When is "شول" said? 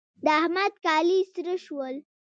1.65-1.95